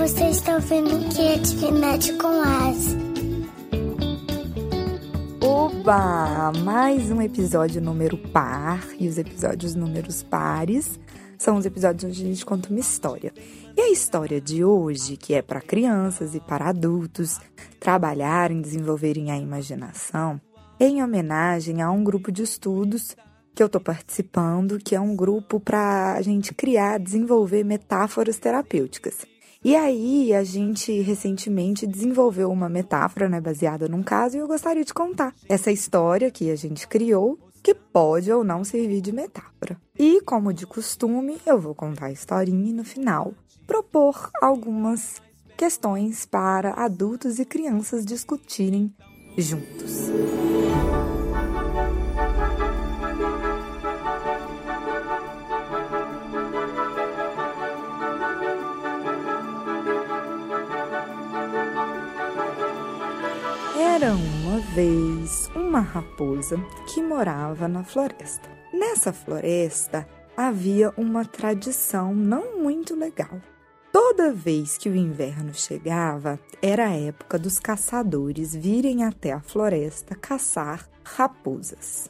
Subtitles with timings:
[0.00, 2.96] Você está ouvindo Criatividade com As.
[5.42, 6.52] Oba!
[6.64, 8.82] Mais um episódio número par.
[8.98, 10.98] E os episódios números pares
[11.36, 13.30] são os episódios onde a gente conta uma história.
[13.76, 17.38] E a história de hoje, que é para crianças e para adultos
[17.78, 20.40] trabalharem, desenvolverem a imaginação,
[20.78, 23.14] é em homenagem a um grupo de estudos
[23.54, 29.29] que eu estou participando, que é um grupo para a gente criar, desenvolver metáforas terapêuticas.
[29.62, 34.84] E aí, a gente recentemente desenvolveu uma metáfora, né, baseada num caso, e eu gostaria
[34.84, 39.78] de contar essa história que a gente criou, que pode ou não servir de metáfora.
[39.98, 43.34] E, como de costume, eu vou contar a historinha e no final
[43.66, 45.20] propor algumas
[45.56, 48.92] questões para adultos e crianças discutirem
[49.36, 50.10] juntos.
[63.92, 68.48] Era uma vez uma raposa que morava na floresta.
[68.72, 73.42] Nessa floresta havia uma tradição não muito legal.
[73.92, 80.14] Toda vez que o inverno chegava, era a época dos caçadores virem até a floresta
[80.14, 82.08] caçar raposas.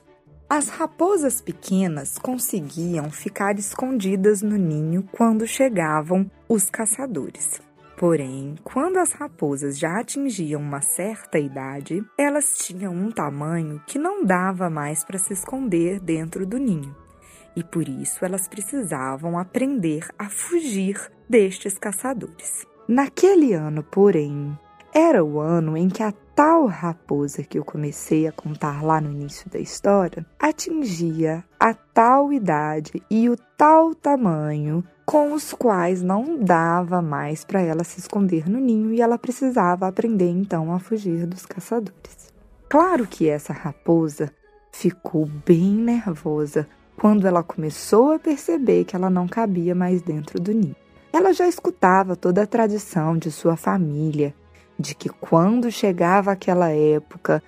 [0.51, 7.70] As raposas pequenas conseguiam ficar escondidas no ninho quando chegavam os caçadores.
[8.01, 14.25] Porém, quando as raposas já atingiam uma certa idade, elas tinham um tamanho que não
[14.25, 16.97] dava mais para se esconder dentro do ninho.
[17.55, 22.67] E por isso elas precisavam aprender a fugir destes caçadores.
[22.89, 24.59] Naquele ano, porém,
[24.95, 26.11] era o ano em que a
[26.43, 32.33] tal raposa que eu comecei a contar lá no início da história atingia a tal
[32.33, 38.49] idade e o tal tamanho com os quais não dava mais para ela se esconder
[38.49, 42.33] no ninho e ela precisava aprender então a fugir dos caçadores.
[42.71, 44.33] Claro que essa raposa
[44.73, 50.55] ficou bem nervosa quando ela começou a perceber que ela não cabia mais dentro do
[50.55, 50.77] ninho.
[51.13, 54.35] Ela já escutava toda a tradição de sua família
[54.81, 57.43] de que quando chegava aquela época,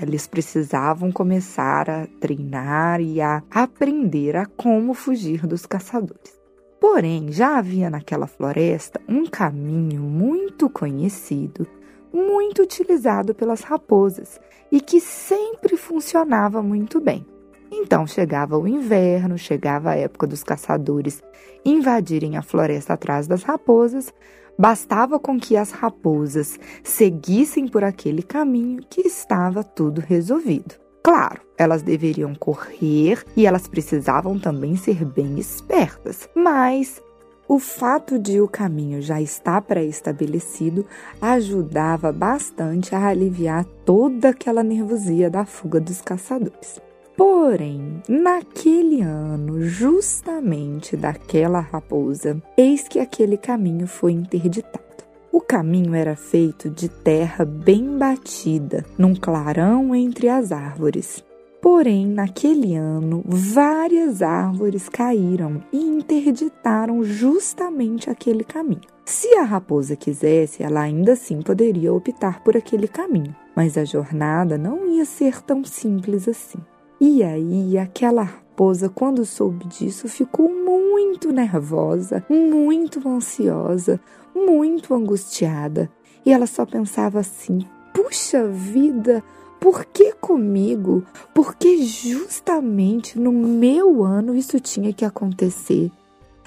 [0.00, 6.38] eles precisavam começar a treinar e a aprender a como fugir dos caçadores.
[6.80, 11.66] Porém, já havia naquela floresta um caminho muito conhecido,
[12.12, 14.40] muito utilizado pelas raposas
[14.70, 17.26] e que sempre funcionava muito bem.
[17.72, 21.22] Então chegava o inverno, chegava a época dos caçadores
[21.64, 24.14] invadirem a floresta atrás das raposas,
[24.58, 30.74] Bastava com que as raposas seguissem por aquele caminho que estava tudo resolvido.
[31.00, 37.00] Claro, elas deveriam correr e elas precisavam também ser bem espertas, mas
[37.46, 40.84] o fato de o caminho já estar pré-estabelecido
[41.22, 46.87] ajudava bastante a aliviar toda aquela nervosia da fuga dos caçadores.
[47.18, 55.02] Porém, naquele ano, justamente daquela raposa, eis que aquele caminho foi interditado.
[55.32, 61.24] O caminho era feito de terra bem batida, num clarão entre as árvores.
[61.60, 68.82] Porém, naquele ano, várias árvores caíram e interditaram justamente aquele caminho.
[69.04, 74.56] Se a raposa quisesse, ela ainda assim poderia optar por aquele caminho, mas a jornada
[74.56, 76.60] não ia ser tão simples assim.
[77.00, 84.00] E aí, aquela raposa, quando soube disso, ficou muito nervosa, muito ansiosa,
[84.34, 85.88] muito angustiada.
[86.26, 87.60] E ela só pensava assim:
[87.94, 89.22] puxa vida,
[89.60, 91.04] por que comigo?
[91.34, 95.90] Porque justamente no meu ano isso tinha que acontecer.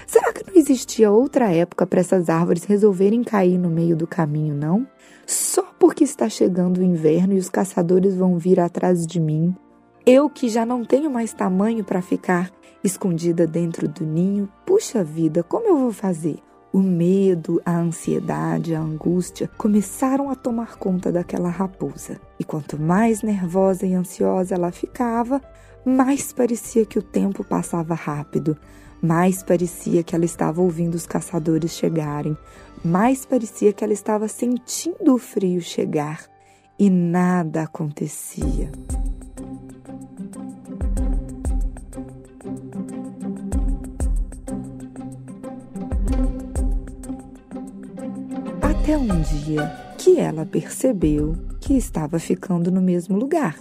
[0.06, 4.54] Será que não existia outra época para essas árvores resolverem cair no meio do caminho,
[4.54, 4.86] não?
[5.26, 9.54] Só porque está chegando o inverno e os caçadores vão vir atrás de mim.
[10.04, 12.50] Eu que já não tenho mais tamanho para ficar
[12.82, 16.38] escondida dentro do ninho, puxa vida, como eu vou fazer?
[16.72, 22.20] O medo, a ansiedade, a angústia começaram a tomar conta daquela raposa.
[22.40, 25.40] E quanto mais nervosa e ansiosa ela ficava,
[25.84, 28.56] mais parecia que o tempo passava rápido,
[29.00, 32.36] mais parecia que ela estava ouvindo os caçadores chegarem,
[32.84, 36.24] mais parecia que ela estava sentindo o frio chegar
[36.76, 38.72] e nada acontecia.
[49.10, 49.68] Um dia
[49.98, 53.58] que ela percebeu que estava ficando no mesmo lugar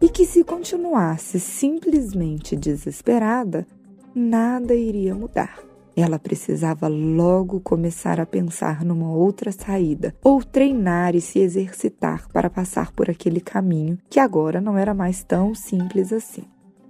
[0.00, 3.64] e que se continuasse simplesmente desesperada,
[4.12, 5.60] nada iria mudar.
[5.94, 12.48] ela precisava logo começar a pensar numa outra saída, ou treinar e se exercitar para
[12.48, 16.44] passar por aquele caminho que agora não era mais tão simples assim.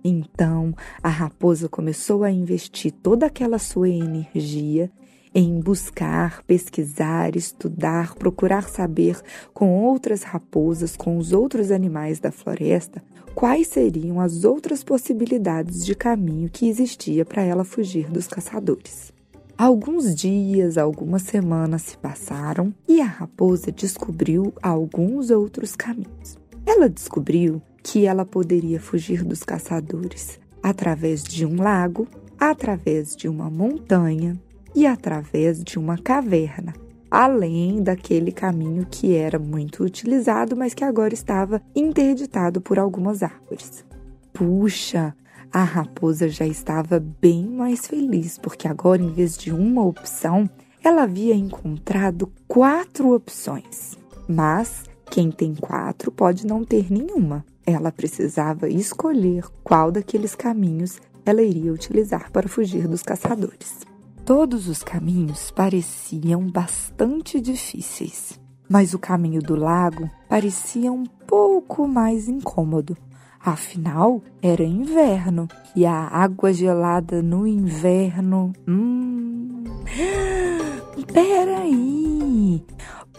[0.05, 0.73] Então
[1.03, 4.91] a raposa começou a investir toda aquela sua energia
[5.35, 9.21] em buscar, pesquisar, estudar, procurar saber
[9.55, 13.03] com outras raposas, com os outros animais da floresta,
[13.35, 19.13] quais seriam as outras possibilidades de caminho que existia para ela fugir dos caçadores.
[19.57, 26.39] Alguns dias, algumas semanas se passaram e a raposa descobriu alguns outros caminhos.
[26.67, 32.07] Ela descobriu que ela poderia fugir dos caçadores através de um lago,
[32.39, 34.41] através de uma montanha
[34.75, 36.73] e através de uma caverna,
[37.11, 43.85] além daquele caminho que era muito utilizado, mas que agora estava interditado por algumas árvores.
[44.33, 45.15] Puxa,
[45.53, 50.49] a raposa já estava bem mais feliz, porque agora, em vez de uma opção,
[50.83, 53.99] ela havia encontrado quatro opções.
[54.27, 57.45] Mas quem tem quatro pode não ter nenhuma.
[57.67, 63.92] Ela precisava escolher qual daqueles caminhos ela iria utilizar para fugir dos caçadores.
[64.25, 68.39] Todos os caminhos pareciam bastante difíceis,
[68.69, 72.97] mas o caminho do lago parecia um pouco mais incômodo.
[73.45, 78.53] Afinal, era inverno e a água gelada no inverno.
[78.69, 79.65] Hum.
[81.13, 82.65] Peraí!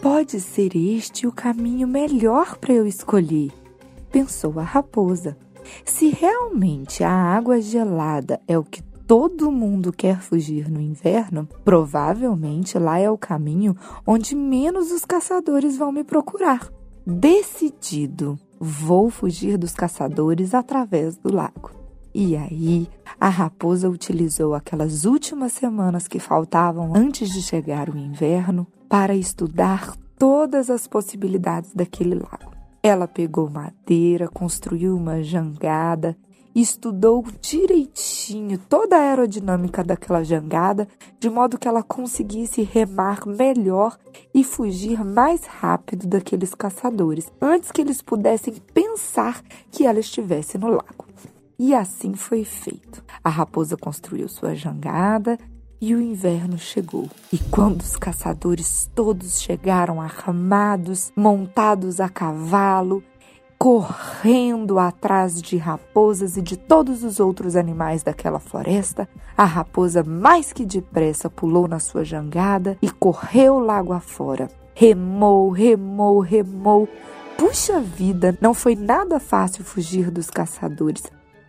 [0.00, 3.52] Pode ser este o caminho melhor para eu escolher,
[4.10, 5.36] pensou a raposa.
[5.84, 12.78] Se realmente a água gelada é o que todo mundo quer fugir no inverno, provavelmente
[12.78, 16.70] lá é o caminho onde menos os caçadores vão me procurar.
[17.06, 21.70] Decidido, vou fugir dos caçadores através do lago.
[22.14, 22.88] E aí,
[23.20, 29.96] a raposa utilizou aquelas últimas semanas que faltavam antes de chegar o inverno para estudar
[30.16, 32.54] todas as possibilidades daquele lago.
[32.82, 36.16] Ela pegou madeira, construiu uma jangada
[36.54, 40.86] estudou direitinho toda a aerodinâmica daquela jangada,
[41.18, 43.98] de modo que ela conseguisse remar melhor
[44.32, 50.68] e fugir mais rápido daqueles caçadores, antes que eles pudessem pensar que ela estivesse no
[50.68, 51.06] lago.
[51.58, 53.02] E assim foi feito.
[53.22, 55.38] A raposa construiu sua jangada
[55.80, 57.08] e o inverno chegou.
[57.32, 63.02] E quando os caçadores todos chegaram armados, montados a cavalo,
[63.64, 70.52] correndo atrás de raposas e de todos os outros animais daquela floresta, a raposa mais
[70.52, 74.50] que depressa pulou na sua jangada e correu lago afora.
[74.74, 76.86] Remou, remou, remou.
[77.38, 81.04] Puxa vida, não foi nada fácil fugir dos caçadores.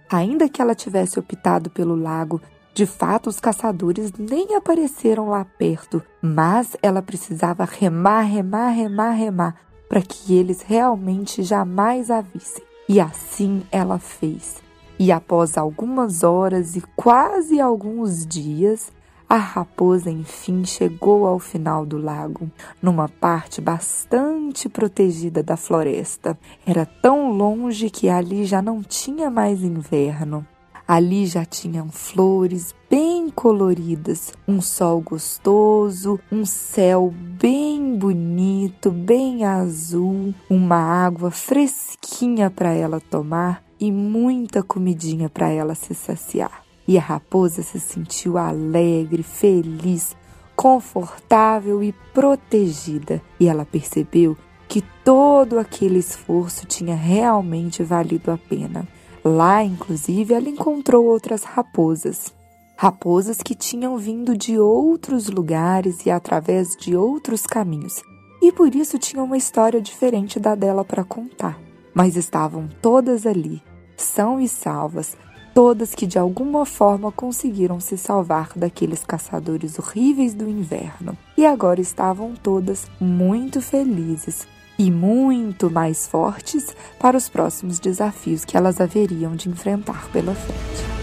[0.10, 2.42] Ainda que ela tivesse optado pelo lago,
[2.74, 9.66] de fato os caçadores nem apareceram lá perto, mas ela precisava remar, remar, remar, remar
[9.88, 12.64] para que eles realmente jamais a vissem.
[12.88, 14.64] E assim ela fez.
[14.98, 18.92] E após algumas horas e quase alguns dias,
[19.28, 22.50] a raposa enfim chegou ao final do lago,
[22.82, 26.38] numa parte bastante protegida da floresta.
[26.66, 30.46] Era tão longe que ali já não tinha mais inverno.
[30.88, 40.32] Ali já tinham flores bem coloridas, um sol gostoso, um céu bem bonito, bem azul,
[40.48, 46.64] uma água fresquinha para ela tomar e muita comidinha para ela se saciar.
[46.88, 50.16] E a raposa se sentiu alegre, feliz,
[50.56, 58.88] confortável e protegida, e ela percebeu que todo aquele esforço tinha realmente valido a pena.
[59.28, 62.32] Lá, inclusive, ela encontrou outras raposas.
[62.78, 68.04] Raposas que tinham vindo de outros lugares e através de outros caminhos,
[68.40, 71.60] e por isso tinham uma história diferente da dela para contar.
[71.92, 73.64] Mas estavam todas ali,
[73.98, 75.18] são e salvas,
[75.56, 81.18] todas que de alguma forma conseguiram se salvar daqueles caçadores horríveis do inverno.
[81.36, 84.46] E agora estavam todas muito felizes,
[84.78, 90.96] e muito mais fortes para os próximos desafios que elas haveriam de enfrentar pela frente.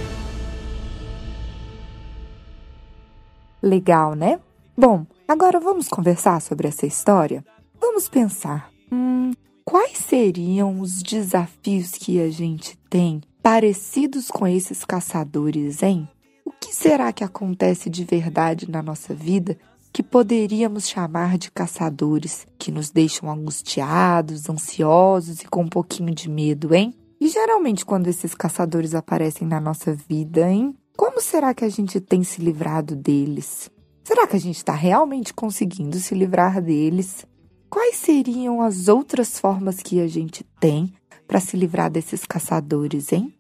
[3.63, 4.41] Legal, né?
[4.77, 7.45] Bom, agora vamos conversar sobre essa história?
[7.81, 9.33] Vamos pensar, hum,
[9.65, 16.09] quais seriam os desafios que a gente tem parecidos com esses caçadores, hein?
[16.45, 19.57] O que será que acontece de verdade na nossa vida
[19.93, 26.31] que poderíamos chamar de caçadores, que nos deixam angustiados, ansiosos e com um pouquinho de
[26.31, 26.95] medo, hein?
[27.21, 30.75] E geralmente, quando esses caçadores aparecem na nossa vida, hein?
[30.97, 33.71] Como será que a gente tem se livrado deles?
[34.03, 37.25] Será que a gente está realmente conseguindo se livrar deles?
[37.71, 40.93] Quais seriam as outras formas que a gente tem
[41.27, 43.33] para se livrar desses caçadores, hein?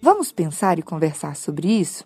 [0.00, 2.04] Vamos pensar e conversar sobre isso?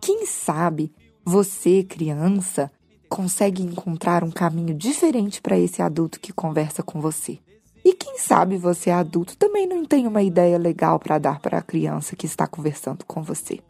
[0.00, 0.92] Quem sabe
[1.24, 2.70] você, criança,
[3.12, 7.38] consegue encontrar um caminho diferente para esse adulto que conversa com você?
[7.84, 11.62] E quem sabe você, adulto, também não tem uma ideia legal para dar para a
[11.62, 13.60] criança que está conversando com você?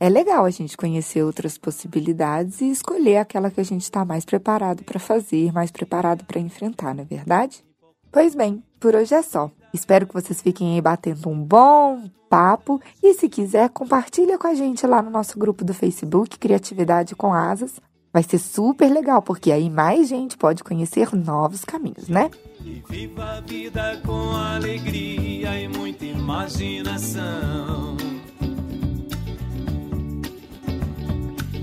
[0.00, 4.24] É legal a gente conhecer outras possibilidades e escolher aquela que a gente está mais
[4.24, 7.64] preparado para fazer, mais preparado para enfrentar, não é verdade?
[8.10, 9.48] Pois bem, por hoje é só.
[9.72, 14.54] Espero que vocês fiquem aí batendo um bom papo e se quiser, compartilha com a
[14.54, 17.80] gente lá no nosso grupo do Facebook Criatividade com Asas.
[18.12, 22.30] Vai ser super legal, porque aí mais gente pode conhecer novos caminhos, né?
[22.62, 27.96] E viva a vida com alegria e muita imaginação.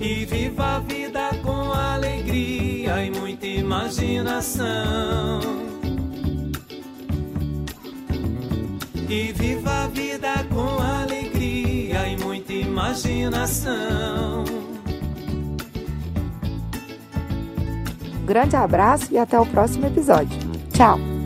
[0.02, 5.40] E viva a vida com alegria e muita imaginação.
[9.08, 14.59] E viva a vida com alegria e muita imaginação.
[18.30, 20.38] Grande abraço e até o próximo episódio.
[20.72, 21.19] Tchau!